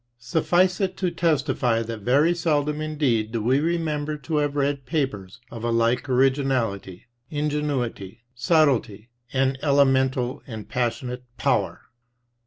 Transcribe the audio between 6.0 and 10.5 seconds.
originality, ingenuity, subtlety, and elemental